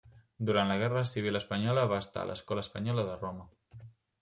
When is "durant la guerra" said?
0.49-1.03